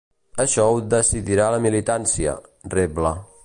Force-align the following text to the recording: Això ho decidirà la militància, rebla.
Això 0.43 0.63
ho 0.69 0.79
decidirà 0.93 1.51
la 1.57 1.61
militància, 1.67 2.35
rebla. 2.79 3.17